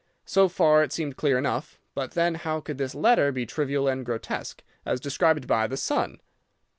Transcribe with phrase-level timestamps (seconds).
[0.25, 1.79] So far it seemed clear enough.
[1.93, 6.17] But then how could this letter be trivial and grotesque, as described by the son?